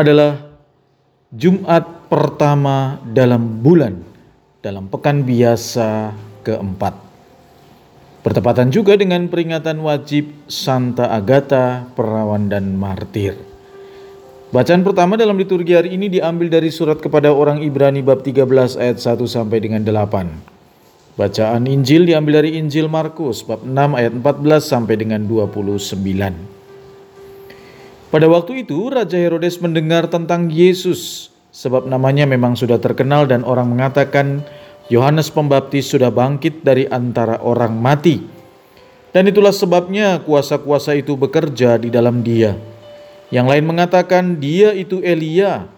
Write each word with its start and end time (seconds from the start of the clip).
adalah 0.00 0.32
Jumat 1.30 2.10
pertama 2.10 2.98
dalam 3.06 3.62
bulan 3.62 4.10
dalam 4.60 4.92
pekan 4.92 5.24
biasa 5.24 6.12
keempat. 6.44 6.94
Bertepatan 8.20 8.68
juga 8.68 9.00
dengan 9.00 9.24
peringatan 9.32 9.80
wajib 9.80 10.28
Santa 10.44 11.08
Agatha, 11.08 11.88
perawan 11.96 12.52
dan 12.52 12.76
martir. 12.76 13.32
Bacaan 14.52 14.84
pertama 14.84 15.16
dalam 15.16 15.40
liturgi 15.40 15.72
hari 15.72 15.96
ini 15.96 16.12
diambil 16.12 16.52
dari 16.52 16.68
surat 16.68 17.00
kepada 17.00 17.32
orang 17.32 17.64
Ibrani 17.64 18.04
bab 18.04 18.20
13 18.20 18.76
ayat 18.76 18.98
1 19.00 19.24
sampai 19.24 19.58
dengan 19.62 19.80
8. 19.80 21.16
Bacaan 21.16 21.64
Injil 21.64 22.04
diambil 22.04 22.44
dari 22.44 22.60
Injil 22.60 22.90
Markus 22.90 23.40
bab 23.40 23.64
6 23.64 23.72
ayat 23.96 24.12
14 24.12 24.60
sampai 24.60 25.00
dengan 25.00 25.24
29. 25.24 26.59
Pada 28.10 28.26
waktu 28.26 28.66
itu 28.66 28.90
Raja 28.90 29.14
Herodes 29.14 29.62
mendengar 29.62 30.10
tentang 30.10 30.50
Yesus 30.50 31.30
sebab 31.54 31.86
namanya 31.86 32.26
memang 32.26 32.58
sudah 32.58 32.82
terkenal 32.82 33.30
dan 33.30 33.46
orang 33.46 33.70
mengatakan 33.70 34.42
Yohanes 34.90 35.30
Pembaptis 35.30 35.94
sudah 35.94 36.10
bangkit 36.10 36.66
dari 36.66 36.90
antara 36.90 37.38
orang 37.38 37.70
mati. 37.78 38.18
Dan 39.14 39.30
itulah 39.30 39.54
sebabnya 39.54 40.18
kuasa-kuasa 40.26 40.98
itu 40.98 41.14
bekerja 41.14 41.78
di 41.78 41.86
dalam 41.86 42.26
dia. 42.26 42.58
Yang 43.30 43.46
lain 43.46 43.64
mengatakan 43.70 44.24
dia 44.42 44.74
itu 44.74 44.98
Elia, 45.06 45.70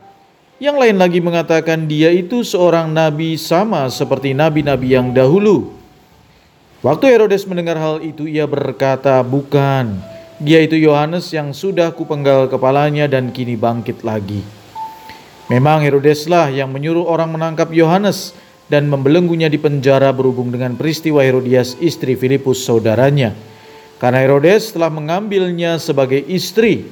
yang 0.57 0.81
lain 0.81 0.97
lagi 0.97 1.21
mengatakan 1.21 1.85
dia 1.85 2.09
itu 2.17 2.41
seorang 2.49 2.89
nabi 2.89 3.37
sama 3.37 3.93
seperti 3.93 4.33
nabi-nabi 4.33 4.97
yang 4.97 5.13
dahulu. 5.13 5.69
Waktu 6.81 7.13
Herodes 7.13 7.45
mendengar 7.45 7.77
hal 7.77 8.01
itu 8.01 8.25
ia 8.25 8.49
berkata, 8.49 9.21
"Bukan, 9.21 10.12
dia 10.43 10.59
itu 10.61 10.75
Yohanes 10.75 11.31
yang 11.31 11.55
sudah 11.55 11.95
kupenggal 11.95 12.51
kepalanya 12.51 13.07
dan 13.07 13.31
kini 13.31 13.55
bangkit 13.55 14.03
lagi." 14.03 14.43
Memang 15.51 15.85
Herodeslah 15.87 16.51
yang 16.51 16.75
menyuruh 16.75 17.07
orang 17.07 17.33
menangkap 17.33 17.71
Yohanes 17.71 18.35
dan 18.73 18.89
membelenggunya 18.89 19.53
di 19.53 19.61
penjara 19.61 20.09
berhubung 20.09 20.49
dengan 20.49 20.73
peristiwa 20.81 21.21
Herodias 21.21 21.77
istri 21.77 22.17
Filipus 22.17 22.65
saudaranya. 22.65 23.37
Karena 24.01 24.25
Herodes 24.25 24.73
telah 24.73 24.89
mengambilnya 24.89 25.77
sebagai 25.77 26.25
istri. 26.25 26.89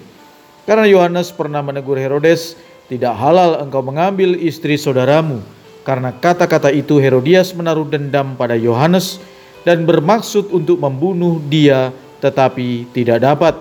Karena 0.68 0.84
Yohanes 0.84 1.32
pernah 1.32 1.64
menegur 1.64 1.96
Herodes, 1.96 2.54
tidak 2.86 3.16
halal 3.16 3.64
engkau 3.64 3.80
mengambil 3.80 4.36
istri 4.36 4.76
saudaramu. 4.76 5.40
Karena 5.80 6.12
kata-kata 6.12 6.68
itu 6.68 7.00
Herodias 7.00 7.56
menaruh 7.56 7.88
dendam 7.88 8.36
pada 8.36 8.54
Yohanes 8.54 9.16
dan 9.64 9.88
bermaksud 9.88 10.52
untuk 10.52 10.78
membunuh 10.78 11.40
dia 11.48 11.96
tetapi 12.20 12.92
tidak 12.92 13.24
dapat. 13.24 13.56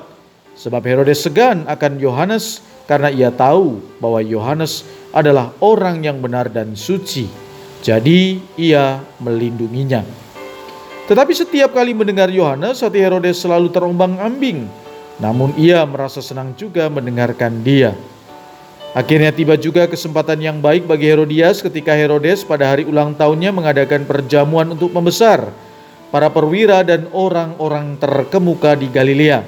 Sebab 0.59 0.83
Herodes 0.83 1.23
segan 1.23 1.63
akan 1.71 1.97
Yohanes 2.03 2.59
karena 2.83 3.07
ia 3.07 3.31
tahu 3.31 3.79
bahwa 4.03 4.19
Yohanes 4.19 4.83
adalah 5.15 5.55
orang 5.63 6.03
yang 6.03 6.19
benar 6.19 6.51
dan 6.51 6.75
suci. 6.75 7.31
Jadi 7.79 8.43
ia 8.59 8.99
melindunginya. 9.23 10.03
Tetapi 11.07 11.31
setiap 11.33 11.73
kali 11.73 11.95
mendengar 11.95 12.27
Yohanes, 12.27 12.83
hati 12.83 12.99
Herodes 12.99 13.39
selalu 13.39 13.71
terombang-ambing. 13.71 14.67
Namun 15.17 15.55
ia 15.55 15.81
merasa 15.87 16.19
senang 16.19 16.53
juga 16.53 16.91
mendengarkan 16.91 17.63
dia. 17.63 17.95
Akhirnya 18.93 19.29
tiba 19.29 19.53
juga 19.53 19.85
kesempatan 19.85 20.41
yang 20.41 20.57
baik 20.59 20.89
bagi 20.89 21.13
Herodias 21.13 21.61
ketika 21.61 21.93
Herodes 21.93 22.41
pada 22.41 22.73
hari 22.73 22.89
ulang 22.89 23.13
tahunnya 23.13 23.53
mengadakan 23.53 24.01
perjamuan 24.01 24.65
untuk 24.73 24.89
membesar 24.89 25.53
para 26.09 26.29
perwira 26.29 26.81
dan 26.81 27.05
orang-orang 27.13 27.97
terkemuka 28.01 28.73
di 28.73 28.89
Galilea. 28.89 29.45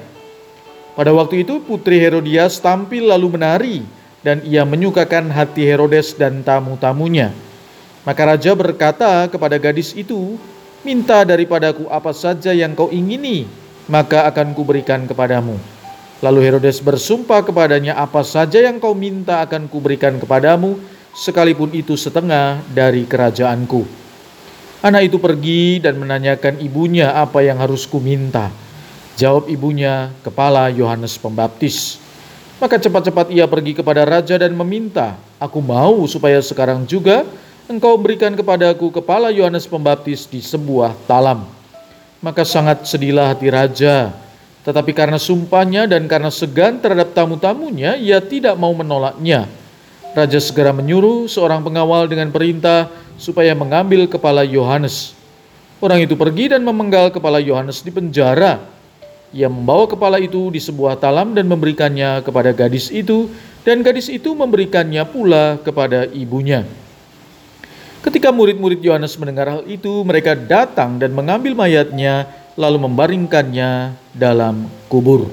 Pada 0.92 1.10
waktu 1.10 1.42
itu 1.42 1.58
putri 1.62 1.98
Herodias 1.98 2.62
tampil 2.62 3.10
lalu 3.10 3.28
menari 3.34 3.76
dan 4.22 4.44
ia 4.46 4.62
menyukakan 4.62 5.32
hati 5.34 5.66
Herodes 5.66 6.14
dan 6.14 6.46
tamu-tamunya. 6.46 7.34
Maka 8.02 8.22
raja 8.34 8.54
berkata 8.54 9.26
kepada 9.30 9.58
gadis 9.58 9.94
itu, 9.94 10.38
"Minta 10.82 11.22
daripadaku 11.22 11.86
apa 11.90 12.10
saja 12.10 12.50
yang 12.50 12.74
kau 12.74 12.90
ingini, 12.90 13.46
maka 13.86 14.26
akan 14.30 14.54
kuberikan 14.54 15.06
kepadamu." 15.06 15.58
Lalu 16.22 16.38
Herodes 16.44 16.78
bersumpah 16.78 17.42
kepadanya, 17.42 17.98
"Apa 17.98 18.22
saja 18.22 18.62
yang 18.62 18.78
kau 18.78 18.94
minta 18.94 19.42
akan 19.42 19.66
kuberikan 19.66 20.22
kepadamu, 20.22 20.78
sekalipun 21.14 21.74
itu 21.74 21.98
setengah 21.98 22.62
dari 22.70 23.06
kerajaanku." 23.06 24.01
Anak 24.82 25.06
itu 25.06 25.22
pergi 25.22 25.78
dan 25.78 25.94
menanyakan 25.94 26.58
ibunya 26.58 27.14
apa 27.14 27.38
yang 27.38 27.62
harus 27.62 27.86
kuminta. 27.86 28.50
Jawab 29.14 29.46
ibunya, 29.46 30.10
"Kepala 30.26 30.74
Yohanes 30.74 31.14
Pembaptis." 31.22 32.02
Maka 32.58 32.82
cepat-cepat 32.82 33.30
ia 33.30 33.46
pergi 33.46 33.78
kepada 33.78 34.02
raja 34.02 34.34
dan 34.34 34.50
meminta, 34.58 35.14
"Aku 35.38 35.62
mau 35.62 36.02
supaya 36.10 36.42
sekarang 36.42 36.82
juga 36.82 37.22
engkau 37.70 37.94
berikan 37.94 38.34
kepadaku 38.34 38.90
kepala 38.90 39.30
Yohanes 39.30 39.70
Pembaptis 39.70 40.26
di 40.26 40.42
sebuah 40.42 40.98
talam." 41.06 41.46
Maka 42.18 42.42
sangat 42.42 42.82
sedihlah 42.82 43.30
hati 43.30 43.54
raja 43.54 44.10
tetapi 44.62 44.94
karena 44.94 45.18
sumpahnya 45.18 45.90
dan 45.90 46.06
karena 46.06 46.30
segan 46.30 46.78
terhadap 46.78 47.10
tamu-tamunya, 47.10 47.98
ia 47.98 48.22
tidak 48.22 48.54
mau 48.54 48.70
menolaknya. 48.70 49.50
Raja 50.12 50.36
segera 50.44 50.76
menyuruh 50.76 51.24
seorang 51.24 51.64
pengawal 51.64 52.04
dengan 52.04 52.28
perintah 52.28 52.92
supaya 53.16 53.56
mengambil 53.56 54.04
kepala 54.04 54.44
Yohanes. 54.44 55.16
Orang 55.80 56.04
itu 56.04 56.12
pergi 56.14 56.52
dan 56.52 56.60
memenggal 56.60 57.08
kepala 57.08 57.40
Yohanes 57.40 57.80
di 57.80 57.88
penjara. 57.88 58.60
Ia 59.32 59.48
membawa 59.48 59.88
kepala 59.88 60.20
itu 60.20 60.52
di 60.52 60.60
sebuah 60.60 61.00
talam 61.00 61.32
dan 61.32 61.48
memberikannya 61.48 62.20
kepada 62.20 62.52
gadis 62.52 62.92
itu, 62.92 63.32
dan 63.64 63.80
gadis 63.80 64.12
itu 64.12 64.36
memberikannya 64.36 65.00
pula 65.08 65.56
kepada 65.64 66.04
ibunya. 66.12 66.68
Ketika 68.04 68.28
murid-murid 68.28 68.84
Yohanes 68.84 69.16
mendengar 69.16 69.48
hal 69.48 69.62
itu, 69.64 70.04
mereka 70.04 70.36
datang 70.36 71.00
dan 71.00 71.16
mengambil 71.16 71.56
mayatnya 71.56 72.28
lalu 72.60 72.84
membaringkannya 72.84 73.96
dalam 74.12 74.68
kubur. 74.92 75.32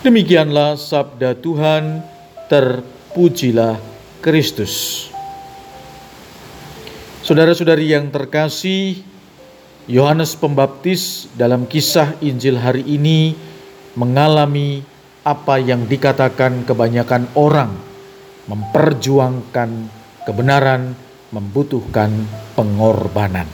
Demikianlah 0.00 0.80
sabda 0.80 1.36
Tuhan, 1.36 2.00
terpujilah 2.48 3.76
Kristus. 4.24 5.06
Saudara-saudari 7.20 7.92
yang 7.92 8.08
terkasih, 8.08 9.04
Yohanes 9.84 10.32
Pembaptis 10.32 11.28
dalam 11.36 11.68
kisah 11.68 12.16
Injil 12.24 12.56
hari 12.56 12.84
ini 12.88 13.36
mengalami 13.96 14.80
apa 15.28 15.60
yang 15.60 15.84
dikatakan 15.84 16.64
kebanyakan 16.64 17.28
orang, 17.36 17.76
memperjuangkan 18.48 19.70
kebenaran, 20.24 20.96
membutuhkan 21.28 22.08
pengorbanan. 22.56 23.44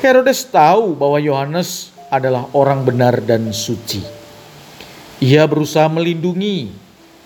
Herodes 0.00 0.48
tahu 0.48 0.96
bahwa 0.96 1.20
Yohanes 1.20 1.92
adalah 2.08 2.48
orang 2.56 2.88
benar 2.88 3.20
dan 3.20 3.52
suci. 3.52 4.00
Ia 5.20 5.44
berusaha 5.44 5.92
melindungi, 5.92 6.72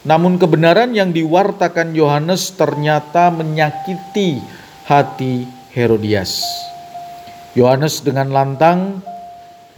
namun 0.05 0.37
kebenaran 0.37 0.93
yang 0.93 1.17
diwartakan 1.17 1.97
Yohanes 1.97 2.53
ternyata 2.53 3.33
menyakiti 3.33 4.37
hati 4.85 5.49
Herodias. 5.73 6.45
Yohanes 7.57 8.05
dengan 8.05 8.29
lantang 8.29 9.01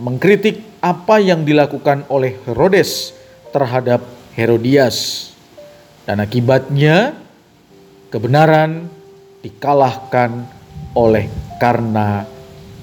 mengkritik 0.03 0.83
apa 0.83 1.23
yang 1.23 1.47
dilakukan 1.47 2.11
oleh 2.11 2.35
Herodes 2.43 3.15
terhadap 3.55 4.03
Herodias. 4.35 5.31
Dan 6.03 6.19
akibatnya 6.19 7.15
kebenaran 8.11 8.91
dikalahkan 9.47 10.43
oleh 10.99 11.31
karena 11.63 12.27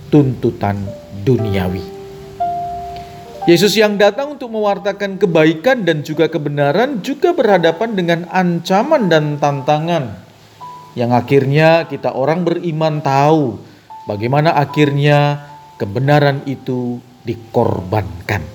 tuntutan 0.08 0.80
duniawi. 1.28 2.03
Yesus 3.44 3.76
yang 3.76 4.00
datang 4.00 4.40
untuk 4.40 4.56
mewartakan 4.56 5.20
kebaikan 5.20 5.84
dan 5.84 6.00
juga 6.00 6.32
kebenaran 6.32 7.04
juga 7.04 7.36
berhadapan 7.36 7.92
dengan 7.92 8.20
ancaman 8.32 9.12
dan 9.12 9.36
tantangan 9.36 10.16
yang 10.96 11.12
akhirnya 11.12 11.84
kita 11.92 12.16
orang 12.16 12.48
beriman 12.48 13.04
tahu 13.04 13.60
bagaimana 14.08 14.56
akhirnya 14.56 15.44
kebenaran 15.76 16.40
itu 16.48 17.04
dikorbankan. 17.28 18.48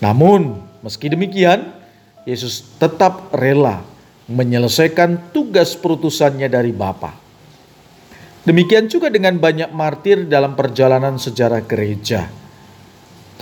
Namun 0.00 0.56
meski 0.80 1.12
demikian, 1.12 1.76
Yesus 2.24 2.64
tetap 2.80 3.28
rela 3.36 3.84
menyelesaikan 4.24 5.36
tugas 5.36 5.76
perutusannya 5.76 6.48
dari 6.48 6.72
Bapa. 6.72 7.12
Demikian 8.48 8.88
juga 8.88 9.12
dengan 9.12 9.36
banyak 9.36 9.68
martir 9.76 10.24
dalam 10.26 10.56
perjalanan 10.56 11.20
sejarah 11.20 11.60
gereja. 11.68 12.41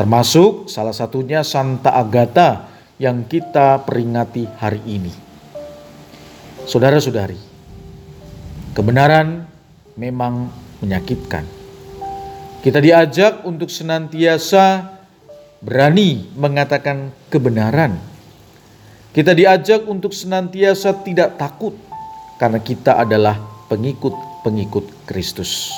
Termasuk 0.00 0.72
salah 0.72 0.96
satunya 0.96 1.44
Santa 1.44 1.92
Agatha 1.92 2.72
yang 2.96 3.28
kita 3.28 3.84
peringati 3.84 4.48
hari 4.56 4.80
ini. 4.88 5.12
Saudara-saudari, 6.64 7.36
kebenaran 8.72 9.44
memang 10.00 10.48
menyakitkan. 10.80 11.44
Kita 12.64 12.80
diajak 12.80 13.44
untuk 13.44 13.68
senantiasa 13.68 14.88
berani 15.60 16.32
mengatakan 16.32 17.12
kebenaran 17.28 18.00
kita 19.12 19.36
diajak 19.36 19.84
untuk 19.84 20.16
senantiasa 20.16 20.96
tidak 21.04 21.36
takut 21.36 21.76
karena 22.40 22.56
kita 22.56 22.96
adalah 22.96 23.36
pengikut-pengikut 23.68 25.04
Kristus. 25.04 25.68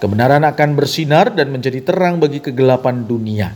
Kebenaran 0.00 0.48
akan 0.48 0.80
bersinar 0.80 1.36
dan 1.36 1.52
menjadi 1.52 1.84
terang 1.84 2.16
bagi 2.16 2.40
kegelapan 2.40 3.04
dunia. 3.04 3.52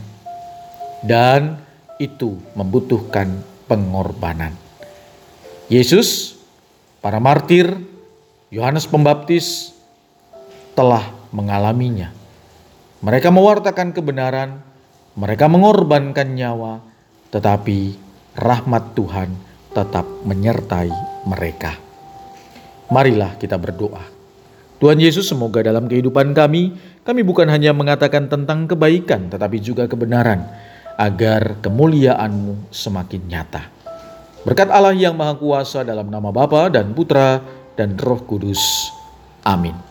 Dan 1.01 1.57
itu 1.97 2.37
membutuhkan 2.53 3.41
pengorbanan. 3.65 4.53
Yesus, 5.73 6.37
para 7.01 7.17
martir, 7.17 7.73
Yohanes 8.53 8.85
Pembaptis 8.85 9.73
telah 10.77 11.09
mengalaminya. 11.33 12.13
Mereka 13.01 13.33
mewartakan 13.33 13.89
kebenaran, 13.89 14.61
mereka 15.17 15.49
mengorbankan 15.49 16.29
nyawa, 16.37 16.77
tetapi 17.33 17.97
rahmat 18.37 18.93
Tuhan 18.93 19.33
tetap 19.73 20.05
menyertai 20.23 20.93
mereka. 21.25 21.73
Marilah 22.93 23.33
kita 23.41 23.57
berdoa. 23.57 24.14
Tuhan 24.75 24.99
Yesus, 24.99 25.31
semoga 25.31 25.63
dalam 25.63 25.87
kehidupan 25.87 26.35
kami, 26.35 26.75
kami 27.07 27.21
bukan 27.23 27.47
hanya 27.47 27.71
mengatakan 27.71 28.27
tentang 28.27 28.67
kebaikan, 28.67 29.31
tetapi 29.31 29.63
juga 29.63 29.87
kebenaran, 29.87 30.43
agar 30.99 31.59
kemuliaan-Mu 31.63 32.73
semakin 32.73 33.21
nyata. 33.23 33.63
Berkat 34.43 34.69
Allah 34.69 34.91
yang 34.93 35.15
Maha 35.15 35.39
Kuasa 35.39 35.81
dalam 35.87 36.11
nama 36.11 36.29
Bapa 36.29 36.67
dan 36.69 36.91
Putra 36.91 37.39
dan 37.79 37.95
Roh 37.97 38.19
Kudus. 38.27 38.91
Amin. 39.47 39.84